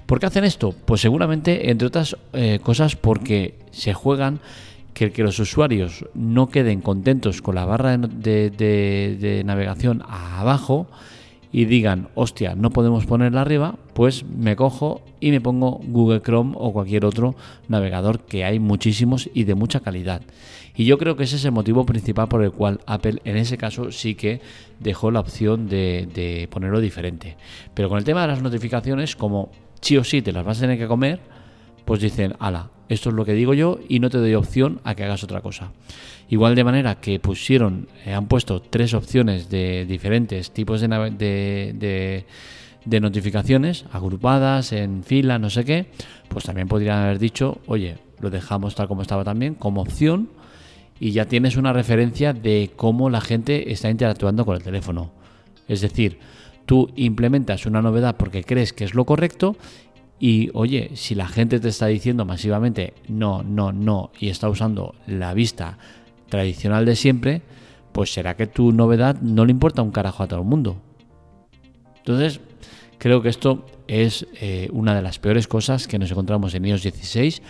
¿Por 0.07 0.21
qué 0.21 0.27
hacen 0.27 0.45
esto? 0.45 0.75
Pues 0.85 1.01
seguramente, 1.01 1.71
entre 1.71 1.89
otras 1.89 2.17
eh, 2.33 2.61
cosas, 2.63 2.97
porque 2.97 3.59
se 3.71 3.93
juegan 3.93 4.41
que, 4.95 5.13
que 5.13 5.23
los 5.23 5.39
usuarios 5.39 6.07
no 6.15 6.49
queden 6.49 6.81
contentos 6.81 7.43
con 7.43 7.55
la 7.55 7.65
barra 7.65 7.97
de, 7.97 8.51
de 8.51 9.43
navegación 9.45 10.03
abajo 10.09 10.89
y 11.53 11.67
digan, 11.67 12.09
hostia, 12.15 12.55
no 12.55 12.71
podemos 12.71 13.05
ponerla 13.05 13.43
arriba, 13.43 13.77
pues 13.93 14.25
me 14.25 14.57
cojo 14.57 15.03
y 15.21 15.31
me 15.31 15.41
pongo 15.43 15.81
Google 15.85 16.23
Chrome 16.23 16.55
o 16.57 16.73
cualquier 16.73 17.05
otro 17.05 17.35
navegador 17.69 18.21
que 18.21 18.45
hay 18.45 18.59
muchísimos 18.59 19.29
y 19.35 19.45
de 19.45 19.55
mucha 19.55 19.81
calidad. 19.81 20.23
Y 20.75 20.87
yo 20.87 20.97
creo 20.97 21.15
que 21.15 21.25
ese 21.25 21.37
es 21.37 21.45
el 21.45 21.53
motivo 21.53 21.85
principal 21.85 22.29
por 22.29 22.43
el 22.43 22.53
cual 22.53 22.81
Apple 22.87 23.21
en 23.25 23.37
ese 23.37 23.59
caso 23.59 23.93
sí 23.93 24.15
que 24.15 24.41
dejó 24.81 25.11
la 25.11 25.21
opción 25.21 25.69
de, 25.69 26.49
ponerlo 26.51 26.81
diferente. 26.81 27.37
Pero 27.75 27.91
con 27.91 27.99
el 27.99 28.05
tema 28.05 28.23
de 28.23 28.29
las 28.29 28.43
notificaciones, 28.43 29.15
como 29.15 29.51
sí 29.83 29.99
o 29.99 30.05
sí 30.05 30.23
te 30.23 30.33
las 30.33 30.47
vas 30.47 30.59
a 30.59 30.63
tener 30.63 30.79
que 30.79 30.87
comer, 30.87 31.21
pues 31.85 32.01
dicen, 32.01 32.35
ala, 32.39 32.71
esto 32.93 33.09
es 33.11 33.15
lo 33.15 33.25
que 33.25 33.33
digo 33.33 33.55
yo 33.55 33.79
y 33.89 34.01
no 34.01 34.11
te 34.11 34.19
doy 34.19 34.35
opción 34.35 34.81
a 34.85 34.95
que 34.95 35.05
hagas 35.05 35.25
otra 35.25 35.41
cosa. 35.41 35.73
Igual 36.29 36.55
de 36.55 36.65
manera 36.65 36.97
que 36.97 37.19
pusieron, 37.21 37.89
eh, 38.05 38.13
han 38.13 38.27
puesto 38.27 38.61
tres 38.61 38.95
opciones 38.95 39.49
de 39.49 39.85
diferentes 39.87 40.51
tipos 40.51 40.81
de, 40.81 40.89
de, 40.89 42.25
de, 42.85 43.01
notificaciones, 43.01 43.85
agrupadas, 43.93 44.73
en 44.73 45.05
fila, 45.05 45.39
no 45.39 45.51
sé 45.51 45.65
qué, 45.65 45.87
pues 46.29 46.45
también 46.45 46.69
podrían 46.69 46.99
haber 46.99 47.19
dicho, 47.19 47.59
oye, 47.67 47.99
lo 48.21 48.31
dejamos 48.31 48.75
tal 48.75 48.89
como 48.89 49.03
estaba 49.03 49.25
también, 49.25 49.55
como 49.55 49.83
opción, 49.83 50.31
y 51.01 51.11
ya 51.11 51.27
tienes 51.27 51.57
una 51.57 51.73
referencia 51.73 52.33
de 52.33 52.71
cómo 52.77 53.11
la 53.11 53.21
gente 53.21 53.73
está 53.73 53.91
interactuando 53.91 54.45
con 54.45 54.57
el 54.57 54.63
teléfono. 54.63 55.11
Es 55.67 55.81
decir, 55.81 56.19
tú 56.65 56.91
implementas 56.97 57.67
una 57.67 57.83
novedad 57.83 58.17
porque 58.17 58.45
crees 58.45 58.73
que 58.73 58.85
es 58.85 58.95
lo 58.95 59.05
correcto 59.05 59.57
y 60.25 60.51
oye, 60.55 60.93
si 60.95 61.17
la 61.17 61.27
gente 61.27 61.59
te 61.59 61.69
está 61.69 61.89
diciendo 61.89 62.25
masivamente 62.25 62.95
no, 63.09 63.43
no, 63.43 63.73
no 63.73 64.13
y 64.21 64.29
está 64.29 64.49
usando 64.49 64.95
la 65.09 65.35
vista 65.35 65.79
tradicional 66.29 66.87
de 66.87 66.95
siempre, 66.95 67.43
pues 67.91 68.13
será 68.13 68.37
que 68.37 68.47
tu 68.47 68.71
novedad 68.71 69.21
no 69.21 69.45
le 69.45 69.51
importa 69.51 69.83
un 69.83 69.91
carajo 69.91 70.23
a 70.23 70.29
todo 70.29 70.39
el 70.39 70.47
mundo. 70.47 70.77
Entonces, 71.97 72.41
creo 72.99 73.21
que 73.21 73.31
esto 73.31 73.67
es 73.89 74.29
eh, 74.41 74.69
una 74.71 74.95
de 74.95 75.03
las 75.03 75.19
peores 75.19 75.49
cosas 75.49 75.89
que 75.89 75.99
nos 75.99 76.13
encontramos 76.13 76.55
en 76.55 76.67
iOS 76.67 76.85
16 76.85 77.43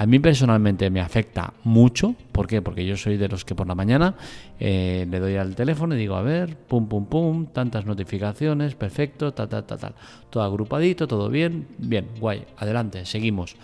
A 0.00 0.06
mí 0.06 0.18
personalmente 0.18 0.88
me 0.88 1.02
afecta 1.02 1.52
mucho. 1.62 2.14
¿Por 2.32 2.46
qué? 2.46 2.62
Porque 2.62 2.86
yo 2.86 2.96
soy 2.96 3.18
de 3.18 3.28
los 3.28 3.44
que 3.44 3.54
por 3.54 3.66
la 3.66 3.74
mañana 3.74 4.14
eh, 4.58 5.06
le 5.10 5.20
doy 5.20 5.36
al 5.36 5.54
teléfono 5.54 5.94
y 5.94 5.98
digo, 5.98 6.14
a 6.14 6.22
ver, 6.22 6.56
pum, 6.56 6.88
pum, 6.88 7.04
pum, 7.04 7.46
tantas 7.52 7.84
notificaciones, 7.84 8.74
perfecto, 8.76 9.34
tal, 9.34 9.50
tal, 9.50 9.64
tal, 9.64 9.78
tal. 9.78 9.94
Todo 10.30 10.42
agrupadito, 10.42 11.06
todo 11.06 11.28
bien, 11.28 11.68
bien, 11.76 12.06
guay, 12.18 12.46
adelante, 12.56 13.04
seguimos. 13.04 13.56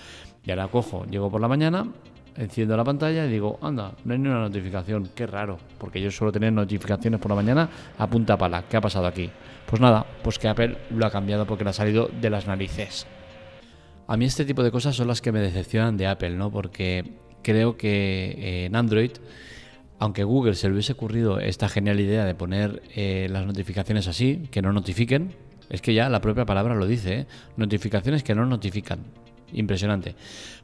Y 0.45 0.51
ahora 0.51 0.69
cojo, 0.69 1.07
llego 1.07 1.31
por 1.31 1.41
la 1.41 1.49
mañana, 1.49 1.87
enciendo 2.37 2.77
la 2.77 2.85
pantalla 2.85 3.25
y 3.25 3.31
digo, 3.31 3.59
anda, 3.63 3.93
no 4.05 4.13
hay 4.13 4.19
ni 4.19 4.29
una 4.29 4.41
notificación, 4.41 5.09
qué 5.15 5.27
raro, 5.27 5.57
porque 5.79 6.03
yo 6.03 6.11
suelo 6.11 6.33
tener 6.33 6.53
notificaciones 6.53 7.19
por 7.19 7.31
la 7.31 7.37
mañana 7.37 7.71
a 7.97 8.07
punta 8.07 8.37
pala, 8.37 8.65
¿qué 8.69 8.77
ha 8.77 8.83
pasado 8.83 9.07
aquí? 9.07 9.31
Pues 9.65 9.81
nada, 9.81 10.05
pues 10.23 10.39
que 10.39 10.49
Apple 10.49 10.77
lo 10.91 11.07
ha 11.07 11.11
cambiado 11.11 11.47
porque 11.47 11.65
le 11.65 11.71
ha 11.71 11.73
salido 11.73 12.11
de 12.21 12.29
las 12.29 12.47
narices. 12.47 13.07
A 14.07 14.17
mí 14.17 14.25
este 14.25 14.45
tipo 14.45 14.63
de 14.63 14.71
cosas 14.71 14.95
son 14.95 15.09
las 15.09 15.21
que 15.21 15.33
me 15.33 15.41
decepcionan 15.41 15.97
de 15.97 16.07
Apple, 16.07 16.31
¿no? 16.31 16.51
Porque 16.51 17.05
creo 17.43 17.77
que 17.77 18.37
eh, 18.39 18.65
en 18.67 18.77
Android, 18.77 19.11
aunque 19.99 20.25
Google 20.25 20.55
se 20.55 20.69
le 20.69 20.75
hubiese 20.75 20.93
ocurrido 20.93 21.41
esta 21.41 21.69
genial 21.69 21.99
idea 21.99 22.25
de 22.25 22.35
poner 22.35 22.83
eh, 22.95 23.29
las 23.31 23.47
notificaciones 23.47 24.07
así, 24.07 24.49
que 24.51 24.63
no 24.63 24.73
notifiquen, 24.73 25.33
es 25.71 25.83
que 25.83 25.95
ya 25.95 26.09
la 26.09 26.21
propia 26.21 26.45
palabra 26.45 26.75
lo 26.75 26.87
dice, 26.87 27.21
¿eh? 27.21 27.27
notificaciones 27.57 28.23
que 28.23 28.35
no 28.35 28.47
notifican. 28.47 29.01
Impresionante. 29.53 30.15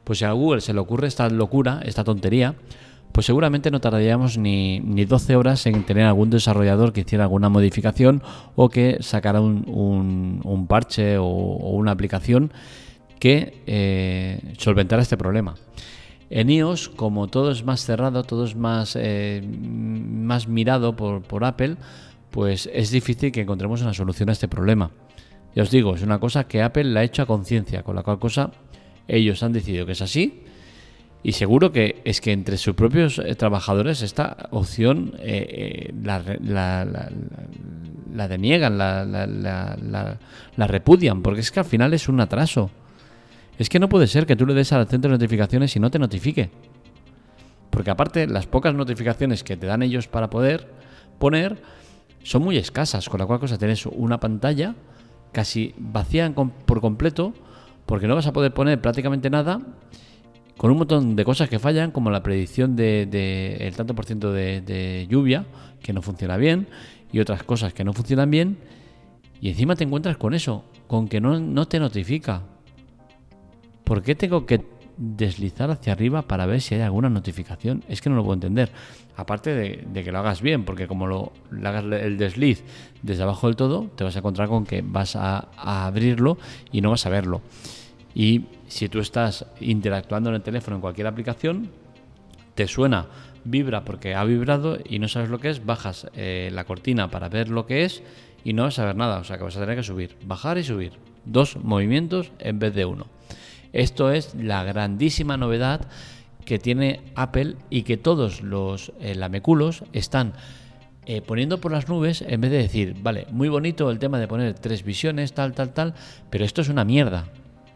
Pues 0.03 0.19
si 0.19 0.25
a 0.25 0.31
Google 0.31 0.61
se 0.61 0.73
le 0.73 0.79
ocurre 0.79 1.07
esta 1.07 1.29
locura, 1.29 1.81
esta 1.85 2.03
tontería, 2.03 2.55
pues 3.13 3.27
seguramente 3.27 3.71
no 3.71 3.79
tardaríamos 3.79 4.37
ni, 4.37 4.79
ni 4.79 5.05
12 5.05 5.35
horas 5.35 5.65
en 5.67 5.83
tener 5.83 6.05
algún 6.05 6.31
desarrollador 6.31 6.93
que 6.93 7.01
hiciera 7.01 7.25
alguna 7.25 7.47
modificación 7.47 8.23
o 8.55 8.69
que 8.69 8.97
sacara 9.01 9.39
un, 9.39 10.41
un, 10.43 10.67
parche 10.67 11.17
o, 11.17 11.25
una 11.25 11.91
aplicación 11.91 12.51
que 13.23 13.63
eh, 13.67 14.53
solventara 14.57 15.01
este 15.01 15.15
problema. 15.15 15.55
En 16.29 16.49
iOS, 16.49 16.89
como 16.89 17.29
todo 17.29 17.51
es 17.51 17.63
más 17.63 17.85
cerrado, 17.85 18.25
todo 18.25 18.43
es 18.43 18.53
más, 18.53 18.97
eh, 18.99 19.41
más 19.41 20.49
mirado 20.49 20.97
por, 20.97 21.21
por 21.21 21.45
Apple, 21.45 21.77
pues 22.31 22.69
es 22.73 22.91
difícil 22.91 23.31
que 23.31 23.39
encontremos 23.39 23.81
una 23.81 23.93
solución 23.93 24.27
a 24.27 24.33
este 24.33 24.49
problema. 24.49 24.91
Ya 25.55 25.63
os 25.63 25.71
digo, 25.71 25.95
es 25.95 26.01
una 26.01 26.19
cosa 26.19 26.49
que 26.49 26.61
Apple 26.61 26.83
la 26.83 26.99
ha 26.99 27.03
hecho 27.05 27.21
a 27.21 27.25
conciencia, 27.25 27.83
con 27.83 27.95
la 27.95 28.03
cual 28.03 28.19
cosa 28.19 28.51
ellos 29.07 29.41
han 29.41 29.53
decidido 29.53 29.85
que 29.85 29.93
es 29.93 30.01
así. 30.01 30.41
Y 31.23 31.31
seguro 31.31 31.71
que 31.71 32.01
es 32.03 32.19
que 32.19 32.33
entre 32.33 32.57
sus 32.57 32.75
propios 32.75 33.19
eh, 33.19 33.35
trabajadores 33.35 34.01
esta 34.01 34.49
opción 34.51 35.13
la, 36.03 36.21
la, 38.13 38.27
deniegan, 38.27 38.77
la, 38.77 39.05
la 39.05 40.67
repudian, 40.67 41.21
porque 41.21 41.39
es 41.39 41.51
que 41.51 41.61
al 41.61 41.65
final 41.65 41.93
es 41.93 42.09
un 42.09 42.19
atraso. 42.19 42.69
Es 43.57 43.69
que 43.69 43.79
no 43.79 43.89
puede 43.89 44.07
ser 44.07 44.25
que 44.25 44.35
tú 44.35 44.45
le 44.45 44.53
des 44.53 44.73
al 44.73 44.87
centro 44.87 45.09
de 45.11 45.15
notificaciones 45.15 45.75
y 45.75 45.79
no 45.79 45.91
te 45.91 45.99
notifique. 45.99 46.49
Porque 47.69 47.91
aparte, 47.91 48.27
las 48.27 48.47
pocas 48.47 48.73
notificaciones 48.73 49.43
que 49.43 49.57
te 49.57 49.67
dan 49.67 49.83
ellos 49.83 50.07
para 50.07 50.29
poder 50.29 50.69
poner 51.19 51.61
son 52.23 52.43
muy 52.43 52.57
escasas, 52.57 53.09
con 53.09 53.19
la 53.19 53.25
cual 53.25 53.39
cosa 53.39 53.57
tenés 53.57 53.85
una 53.85 54.19
pantalla 54.19 54.75
casi 55.31 55.73
vacía 55.77 56.31
por 56.65 56.79
completo, 56.79 57.33
porque 57.85 58.07
no 58.07 58.15
vas 58.15 58.27
a 58.27 58.33
poder 58.33 58.53
poner 58.53 58.79
prácticamente 58.79 59.29
nada, 59.29 59.59
con 60.57 60.71
un 60.71 60.77
montón 60.77 61.15
de 61.15 61.25
cosas 61.25 61.49
que 61.49 61.59
fallan, 61.59 61.91
como 61.91 62.11
la 62.11 62.23
predicción 62.23 62.75
del 62.75 63.09
de, 63.09 63.57
el 63.59 63.75
tanto 63.75 63.95
por 63.95 64.05
ciento 64.05 64.31
de, 64.31 64.61
de 64.61 65.07
lluvia, 65.09 65.45
que 65.81 65.91
no 65.91 66.01
funciona 66.01 66.37
bien, 66.37 66.67
y 67.11 67.19
otras 67.19 67.43
cosas 67.43 67.73
que 67.73 67.83
no 67.83 67.93
funcionan 67.93 68.29
bien, 68.29 68.57
y 69.41 69.49
encima 69.49 69.75
te 69.75 69.83
encuentras 69.83 70.17
con 70.17 70.33
eso, 70.33 70.63
con 70.87 71.07
que 71.07 71.19
no, 71.19 71.39
no 71.39 71.67
te 71.67 71.79
notifica. 71.79 72.43
¿Por 73.83 74.01
qué 74.01 74.15
tengo 74.15 74.45
que 74.45 74.61
deslizar 74.97 75.71
hacia 75.71 75.93
arriba 75.93 76.23
para 76.23 76.45
ver 76.45 76.61
si 76.61 76.75
hay 76.75 76.81
alguna 76.81 77.09
notificación? 77.09 77.83
Es 77.87 78.01
que 78.01 78.09
no 78.09 78.15
lo 78.15 78.23
puedo 78.23 78.35
entender. 78.35 78.71
Aparte 79.15 79.53
de, 79.53 80.03
que 80.03 80.11
lo 80.11 80.19
hagas 80.19 80.41
bien, 80.41 80.65
porque 80.65 80.87
como 80.87 81.07
lo, 81.07 81.33
hagas 81.63 81.83
el 81.83 82.17
desliz 82.17 82.63
desde 83.01 83.23
abajo 83.23 83.47
del 83.47 83.55
todo, 83.55 83.89
te 83.95 84.03
vas 84.03 84.15
a 84.15 84.19
encontrar 84.19 84.47
con 84.47 84.65
que 84.65 84.81
vas 84.81 85.15
a, 85.15 85.49
abrirlo 85.57 86.37
y 86.71 86.81
no 86.81 86.89
vas 86.89 87.05
a 87.05 87.09
verlo. 87.09 87.41
Y 88.15 88.45
si 88.67 88.89
tú 88.89 88.99
estás 88.99 89.45
interactuando 89.59 90.29
en 90.29 90.35
el 90.35 90.41
teléfono 90.41 90.77
en 90.77 90.81
cualquier 90.81 91.07
aplicación, 91.07 91.69
te 92.55 92.67
suena, 92.67 93.07
vibra 93.43 93.83
porque 93.83 94.15
ha 94.15 94.23
vibrado 94.23 94.77
y 94.83 94.99
no 94.99 95.07
sabes 95.07 95.29
lo 95.29 95.39
que 95.39 95.49
es, 95.49 95.65
bajas 95.65 96.07
eh, 96.15 96.49
la 96.53 96.63
cortina 96.63 97.09
para 97.09 97.29
ver 97.29 97.49
lo 97.49 97.65
que 97.65 97.83
es 97.83 98.03
y 98.43 98.53
no 98.53 98.63
vas 98.63 98.79
a 98.79 98.85
ver 98.85 98.95
nada. 98.95 99.19
O 99.19 99.23
sea 99.23 99.37
que 99.37 99.43
vas 99.43 99.57
a 99.57 99.59
tener 99.59 99.75
que 99.75 99.83
subir, 99.83 100.15
bajar 100.25 100.57
y 100.57 100.63
subir. 100.63 100.93
Dos 101.25 101.57
movimientos 101.57 102.31
en 102.39 102.59
vez 102.59 102.73
de 102.73 102.85
uno. 102.85 103.07
Esto 103.73 104.11
es 104.11 104.35
la 104.35 104.63
grandísima 104.63 105.35
novedad 105.35 105.81
que 106.45 106.59
tiene 106.59 107.01
Apple 107.15 107.55
y 107.69 107.83
que 107.83 107.97
todos 107.97 108.41
los 108.41 108.91
eh, 108.99 109.15
lameculos 109.15 109.83
están 109.93 110.33
eh, 111.05 111.21
poniendo 111.21 111.59
por 111.59 111.71
las 111.71 111.89
nubes 111.89 112.23
en 112.25 112.39
vez 112.39 112.51
de 112.51 112.57
decir, 112.57 112.95
vale, 113.01 113.27
muy 113.31 113.49
bonito 113.49 113.89
el 113.89 113.99
tema 113.99 114.19
de 114.19 114.27
poner 114.27 114.53
tres 114.53 114.83
visiones, 114.83 115.33
tal, 115.33 115.53
tal, 115.53 115.73
tal, 115.73 115.95
pero 116.29 116.45
esto 116.45 116.61
es 116.61 116.69
una 116.69 116.85
mierda. 116.85 117.27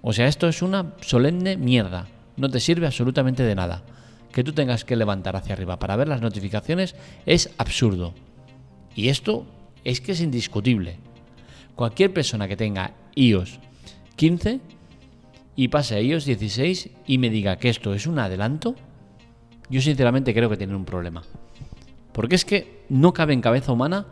O 0.01 0.13
sea, 0.13 0.27
esto 0.27 0.47
es 0.47 0.61
una 0.61 0.93
solemne 1.01 1.57
mierda. 1.57 2.07
No 2.37 2.49
te 2.49 2.59
sirve 2.59 2.85
absolutamente 2.85 3.43
de 3.43 3.55
nada. 3.55 3.83
Que 4.31 4.43
tú 4.43 4.53
tengas 4.53 4.85
que 4.85 4.95
levantar 4.95 5.35
hacia 5.35 5.53
arriba 5.53 5.79
para 5.79 5.95
ver 5.95 6.07
las 6.07 6.21
notificaciones 6.21 6.95
es 7.25 7.49
absurdo. 7.57 8.13
Y 8.95 9.09
esto 9.09 9.45
es 9.83 9.99
que 9.99 10.11
es 10.11 10.21
indiscutible. 10.21 10.97
Cualquier 11.75 12.13
persona 12.13 12.47
que 12.47 12.57
tenga 12.57 12.93
iOS 13.15 13.59
15 14.15 14.59
y 15.57 15.69
pase 15.69 15.95
a 15.95 16.01
iOS 16.01 16.25
16 16.25 16.89
y 17.07 17.17
me 17.17 17.31
diga 17.31 17.57
que 17.57 17.67
esto 17.67 17.93
es 17.95 18.05
un 18.05 18.19
adelanto, 18.19 18.75
yo 19.69 19.81
sinceramente 19.81 20.33
creo 20.33 20.49
que 20.49 20.55
tienen 20.55 20.75
un 20.75 20.85
problema. 20.85 21.23
Porque 22.13 22.35
es 22.35 22.45
que 22.45 22.85
no 22.89 23.11
cabe 23.11 23.33
en 23.33 23.41
cabeza 23.41 23.73
humana 23.73 24.05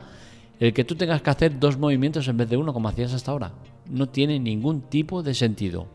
el 0.59 0.73
que 0.73 0.83
tú 0.83 0.95
tengas 0.95 1.21
que 1.21 1.29
hacer 1.29 1.59
dos 1.59 1.77
movimientos 1.77 2.27
en 2.27 2.37
vez 2.37 2.49
de 2.49 2.57
uno 2.57 2.73
como 2.73 2.89
hacías 2.89 3.13
hasta 3.13 3.31
ahora. 3.31 3.53
No 3.87 4.09
tiene 4.09 4.39
ningún 4.39 4.81
tipo 4.81 5.21
de 5.21 5.35
sentido. 5.35 5.87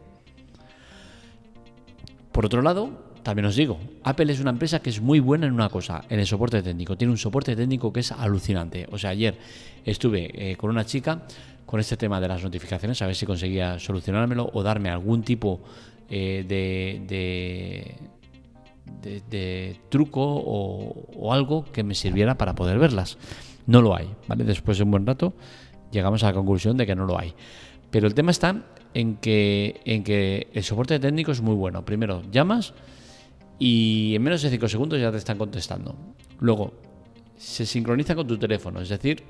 Por 2.31 2.47
otro 2.47 2.63
lado, 2.63 3.11
también 3.25 3.47
os 3.47 3.57
digo, 3.57 3.81
Apple 4.05 4.33
es 4.33 4.39
una 4.39 4.51
empresa 4.51 4.81
que 4.81 4.91
es 4.91 5.01
muy 5.01 5.19
buena 5.19 5.49
en 5.49 5.53
una 5.53 5.69
cosa, 5.69 6.05
en 6.09 6.21
el 6.21 6.27
soporte 6.27 6.63
técnico. 6.63 6.97
Tiene 6.97 7.11
un 7.11 7.19
soporte 7.19 7.57
técnico 7.57 7.93
que 7.93 8.01
es 8.01 8.13
alucinante. 8.13 8.87
O 8.93 8.99
sea, 8.99 9.11
ayer 9.11 9.37
estuve 9.85 10.31
eh, 10.33 10.57
con 10.57 10.71
una 10.71 10.87
chica 10.87 11.23
con 11.71 11.79
este 11.79 11.97
tema 11.97 12.21
de 12.21 12.27
las 12.27 12.43
notificaciones, 12.43 13.01
a 13.01 13.07
ver 13.07 13.15
si 13.15 13.25
conseguía 13.27 13.79
solucionármelo 13.79 14.51
o 14.53 14.65
darme 14.65 14.91
algún 14.91 15.23
tipo 15.23 15.61
eh, 16.09 16.45
de, 16.49 17.95
de, 19.31 19.77
truco 19.89 20.21
o, 20.21 21.33
algo 21.33 21.65
que 21.67 21.85
me 21.85 21.95
sirviera 21.95 22.37
para 22.37 22.57
poder 22.57 22.81
verlas. 22.81 23.19
No 23.69 23.83
lo 23.83 23.95
hay, 23.95 24.11
¿vale? 24.27 24.43
Después 24.43 24.79
de 24.79 24.83
un 24.85 24.91
buen 24.91 25.07
rato 25.07 25.33
llegamos 25.93 26.25
a 26.25 26.27
la 26.27 26.33
conclusión 26.33 26.77
de 26.77 26.87
que 26.87 26.97
no 26.97 27.07
lo 27.07 27.17
hay. 27.17 27.35
Pero 27.93 28.09
el 28.09 28.15
tema 28.15 28.33
está 28.33 28.65
en 28.93 29.15
que, 29.19 29.81
en 29.85 30.03
que 30.03 30.49
el 30.53 30.65
soporte 30.65 30.99
técnico 30.99 31.31
es 31.31 31.41
muy 31.41 31.55
bueno. 31.55 31.85
Primero, 31.85 32.25
llamas 32.33 32.75
y 33.61 34.17
en 34.17 34.23
menos 34.25 34.43
de 34.43 34.51
5 34.51 34.67
segundos 34.67 35.01
ya 35.01 35.13
te 35.13 35.19
están 35.19 35.39
contestando. 35.39 35.95
Luego, 36.41 36.75
se 37.37 37.65
sincroniza 37.65 38.17
con 38.17 38.27
tu 38.27 38.37
teléfono, 38.39 38.81
es 38.81 38.89
decir, 38.89 39.23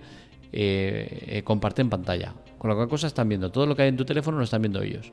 eh, 0.52 1.26
eh, 1.28 1.42
comparten 1.42 1.88
pantalla. 1.88 2.34
Con 2.58 2.70
lo 2.70 2.76
cual 2.76 2.88
cosa 2.88 3.06
están 3.06 3.28
viendo 3.28 3.50
todo 3.50 3.66
lo 3.66 3.74
que 3.74 3.82
hay 3.82 3.88
en 3.88 3.96
tu 3.96 4.04
teléfono 4.04 4.38
lo 4.38 4.44
están 4.44 4.62
viendo 4.62 4.82
ellos. 4.82 5.12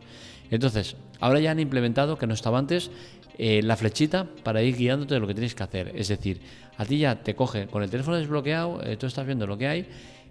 Entonces, 0.52 0.96
ahora 1.20 1.40
ya 1.40 1.52
han 1.52 1.60
implementado, 1.60 2.18
que 2.18 2.28
no 2.28 2.34
estaba 2.34 2.60
antes, 2.60 2.92
eh, 3.38 3.62
la 3.64 3.76
flechita 3.76 4.28
para 4.44 4.62
ir 4.64 4.76
guiándote 4.76 5.14
de 5.14 5.20
lo 5.20 5.28
que 5.28 5.34
tienes 5.34 5.56
que 5.56 5.64
hacer. 5.64 5.92
Es 5.96 6.08
decir, 6.08 6.42
a 6.78 6.86
ti 6.86 7.00
ya 7.00 7.24
te 7.24 7.36
coge 7.36 7.68
con 7.68 7.84
el 7.84 7.90
teléfono 7.90 8.18
desbloqueado, 8.18 8.82
tú 8.98 9.06
estás 9.06 9.26
viendo 9.26 9.48
lo 9.48 9.58
que 9.58 9.68
hay 9.68 9.88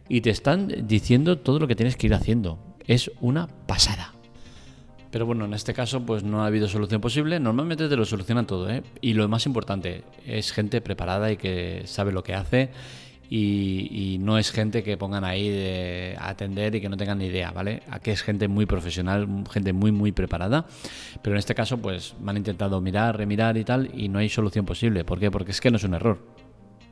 y 0.08 0.20
te 0.20 0.30
están 0.30 0.86
diciendo 0.86 1.38
todo 1.38 1.58
lo 1.58 1.66
que 1.66 1.76
tienes 1.76 1.96
que 1.96 2.06
ir 2.06 2.14
haciendo. 2.14 2.58
Es 2.86 3.10
una 3.20 3.46
pasada. 3.66 4.12
Pero 5.10 5.24
bueno, 5.24 5.44
en 5.44 5.54
este 5.54 5.72
caso 5.72 6.04
pues 6.04 6.24
no 6.24 6.42
ha 6.42 6.46
habido 6.46 6.68
solución 6.68 7.00
posible. 7.00 7.40
Normalmente 7.40 7.88
te 7.88 7.96
lo 7.96 8.04
solucionan 8.04 8.46
todo, 8.46 8.68
¿eh? 8.70 8.82
Y 9.00 9.14
lo 9.14 9.26
más 9.28 9.46
importante, 9.46 10.04
es 10.26 10.52
gente 10.52 10.80
preparada 10.80 11.32
y 11.32 11.36
que 11.36 11.82
sabe 11.86 12.12
lo 12.12 12.22
que 12.22 12.34
hace 12.34 12.70
y, 13.28 14.18
no 14.20 14.38
es 14.38 14.50
gente 14.50 14.82
que 14.82 14.96
pongan 14.96 15.24
ahí 15.24 15.48
de 15.48 16.16
atender 16.18 16.74
y 16.74 16.80
que 16.80 16.88
no 16.88 16.96
tengan 16.96 17.18
ni 17.18 17.26
idea, 17.26 17.50
¿vale? 17.50 17.82
Aquí 17.90 18.10
es 18.10 18.22
gente 18.22 18.48
muy 18.48 18.66
profesional, 18.66 19.28
gente 19.50 19.72
muy, 19.72 19.92
muy 19.92 20.12
preparada, 20.12 20.66
pero 21.22 21.34
en 21.34 21.38
este 21.38 21.54
caso 21.54 21.78
pues 21.78 22.14
me 22.20 22.30
han 22.30 22.38
intentado 22.38 22.80
mirar, 22.80 23.16
remirar 23.16 23.56
y 23.56 23.64
tal 23.64 23.90
y 23.94 24.08
no 24.08 24.18
hay 24.18 24.28
solución 24.28 24.64
posible. 24.64 25.04
¿Por 25.04 25.18
qué? 25.18 25.30
Porque 25.30 25.52
es 25.52 25.60
que 25.60 25.70
no 25.70 25.76
es 25.76 25.84
un 25.84 25.94
error. 25.94 26.18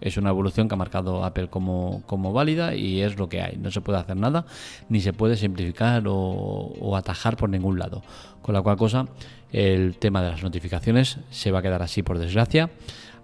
Es 0.01 0.17
una 0.17 0.31
evolución 0.31 0.69
que 0.69 0.75
ha 0.75 0.77
marcado 0.77 1.25
Apple 1.25 1.49
como, 1.49 2.03
como 2.07 2.33
válida 2.33 2.75
y 2.75 3.01
es 3.01 3.17
lo 3.17 3.29
que 3.29 3.41
hay. 3.41 3.57
No 3.57 3.71
se 3.71 3.81
puede 3.81 3.99
hacer 3.99 4.17
nada, 4.17 4.45
ni 4.89 5.01
se 5.01 5.13
puede 5.13 5.37
simplificar 5.37 6.07
o, 6.07 6.15
o 6.15 6.97
atajar 6.97 7.37
por 7.37 7.49
ningún 7.49 7.79
lado. 7.79 8.03
Con 8.43 8.55
la 8.55 8.61
cual 8.61 8.77
cosa, 8.77 9.07
el 9.53 9.97
tema 9.97 10.23
de 10.23 10.31
las 10.31 10.43
notificaciones 10.43 11.19
se 11.31 11.53
va 11.53 11.61
a 11.61 11.63
quedar 11.63 11.81
así 11.81 12.03
por 12.03 12.19
desgracia 12.19 12.71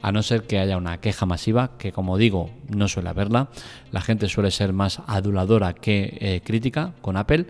a 0.03 0.13
no 0.13 0.23
ser 0.23 0.45
que 0.45 0.59
haya 0.59 0.77
una 0.77 0.99
queja 0.99 1.27
masiva, 1.27 1.73
que 1.79 1.93
como 1.93 2.17
digo, 2.17 2.51
no 2.69 2.89
suele 2.89 3.09
haberla. 3.09 3.49
La 3.93 4.01
gente 4.01 4.29
suele 4.29 4.51
ser 4.51 4.73
más 4.73 5.01
aduladora 5.07 5.75
que 5.75 6.17
eh, 6.21 6.41
crítica 6.45 6.95
con 7.01 7.17
Apple 7.17 7.47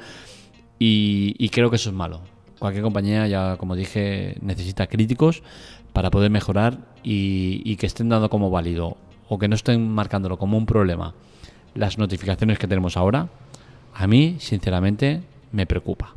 y, 0.78 1.48
creo 1.50 1.70
que 1.70 1.76
eso 1.76 1.90
es 1.90 1.96
malo. 1.96 2.22
cualquier 2.58 2.82
compañía, 2.82 3.26
ya 3.26 3.56
como 3.56 3.76
dije, 3.76 4.36
necesita 4.40 4.86
críticos 4.86 5.42
para 5.92 6.10
poder 6.10 6.30
mejorar 6.30 6.78
y, 7.02 7.76
que 7.76 7.86
estén 7.86 8.08
dando 8.08 8.30
como 8.30 8.50
válido 8.50 8.96
o 9.28 9.38
que 9.38 9.48
no 9.48 9.54
estén 9.54 9.88
marcándolo 9.88 10.38
como 10.38 10.56
un 10.56 10.66
problema 10.66 11.14
las 11.74 11.98
notificaciones 11.98 12.58
que 12.58 12.66
tenemos 12.66 12.96
ahora, 12.96 13.28
a 13.94 14.06
mí, 14.06 14.36
sinceramente, 14.40 15.22
me 15.52 15.66
preocupa. 15.66 16.14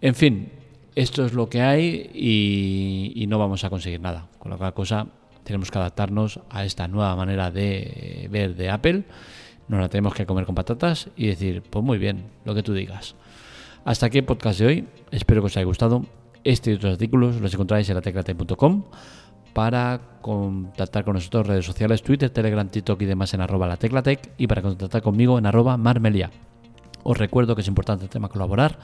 En 0.00 0.14
fin, 0.14 0.50
esto 0.94 1.24
es 1.24 1.32
lo 1.32 1.48
que 1.48 1.62
hay 1.62 2.10
y, 2.14 3.26
no 3.26 3.38
vamos 3.38 3.64
a 3.64 3.70
conseguir 3.70 4.00
nada. 4.00 4.28
Con 4.38 4.50
lo 4.50 4.58
cual 4.58 4.74
cosa 4.74 5.06
tenemos 5.44 5.70
que 5.70 5.78
adaptarnos 5.78 6.40
a 6.50 6.64
esta 6.64 6.88
nueva 6.88 7.16
manera 7.16 7.50
de 7.50 8.28
ver 8.30 8.54
de 8.54 8.70
Apple. 8.70 9.04
Nos 9.68 9.80
la 9.80 9.88
tenemos 9.88 10.14
que 10.14 10.26
comer 10.26 10.44
con 10.44 10.54
patatas 10.54 11.08
y 11.16 11.26
decir, 11.28 11.62
pues 11.62 11.84
muy 11.84 11.98
bien, 11.98 12.24
lo 12.44 12.54
que 12.54 12.62
tú 12.62 12.74
digas. 12.74 13.14
Hasta 13.84 14.06
aquí 14.06 14.18
el 14.18 14.24
podcast 14.24 14.60
de 14.60 14.66
hoy. 14.66 14.88
Espero 15.10 15.40
que 15.42 15.46
os 15.46 15.56
haya 15.56 15.64
gustado. 15.64 16.04
Este 16.44 16.72
y 16.72 16.74
otros 16.74 16.92
artículos 16.92 17.40
los 17.40 17.54
encontráis 17.54 17.88
en 17.88 17.94
la 17.94 18.02
teclate.com 18.02 18.84
para 19.52 20.00
contactar 20.20 21.04
con 21.04 21.14
nosotros 21.14 21.46
redes 21.46 21.66
sociales, 21.66 22.02
Twitter, 22.02 22.30
Telegram, 22.30 22.68
TikTok 22.68 23.00
y 23.02 23.04
demás 23.04 23.34
en 23.34 23.42
arroba 23.42 23.66
la 23.66 23.76
teclatec 23.76 24.32
y 24.38 24.46
para 24.46 24.62
contactar 24.62 25.02
conmigo 25.02 25.38
en 25.38 25.46
arroba 25.46 25.76
marmelia. 25.76 26.30
Os 27.04 27.18
recuerdo 27.18 27.54
que 27.54 27.62
es 27.62 27.68
importante 27.68 28.04
el 28.04 28.10
tema 28.10 28.28
colaborar. 28.28 28.78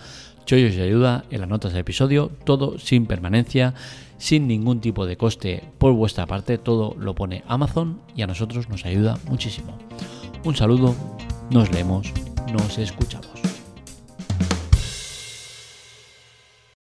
Chollos 0.44 0.74
y 0.74 0.80
ayuda 0.80 1.24
en 1.30 1.40
las 1.40 1.48
notas 1.48 1.72
del 1.72 1.80
episodio, 1.80 2.30
todo 2.44 2.78
sin 2.78 3.06
permanencia, 3.06 3.74
sin 4.16 4.48
ningún 4.48 4.80
tipo 4.80 5.06
de 5.06 5.16
coste 5.16 5.62
por 5.78 5.92
vuestra 5.92 6.26
parte, 6.26 6.58
todo 6.58 6.94
lo 6.98 7.14
pone 7.14 7.44
Amazon 7.46 8.00
y 8.16 8.22
a 8.22 8.26
nosotros 8.26 8.68
nos 8.68 8.84
ayuda 8.84 9.18
muchísimo. 9.28 9.76
Un 10.44 10.56
saludo, 10.56 10.94
nos 11.50 11.70
leemos, 11.70 12.12
nos 12.52 12.78
escuchamos. 12.78 13.37